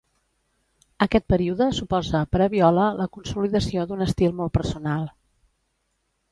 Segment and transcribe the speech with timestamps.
[1.05, 5.09] Aquest període suposa per a Viola la consolidació d’un estil molt personal.